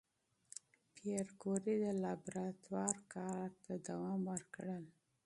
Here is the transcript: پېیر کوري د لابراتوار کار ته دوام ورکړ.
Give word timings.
پېیر 0.95 1.27
کوري 1.41 1.73
د 1.83 1.85
لابراتوار 2.03 2.95
کار 3.13 3.49
ته 3.63 3.73
دوام 3.87 4.19
ورکړ. 4.33 4.67